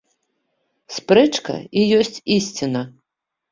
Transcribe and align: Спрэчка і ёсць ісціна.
Спрэчка 0.95 1.55
і 1.61 1.81
ёсць 2.01 2.17
ісціна. 2.39 2.85